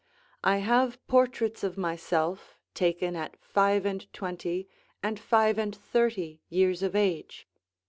[0.43, 4.67] I have portraits of myself taken at five and twenty
[5.03, 7.47] and five and thirty years of age.